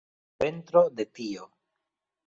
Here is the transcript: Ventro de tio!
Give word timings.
Ventro 0.43 0.83
de 1.01 1.07
tio! 1.19 1.49